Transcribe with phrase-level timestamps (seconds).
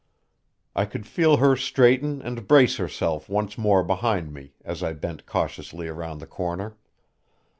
[0.75, 5.27] I could feel her straighten and brace herself once more behind me as I bent
[5.27, 6.75] cautiously around the corner.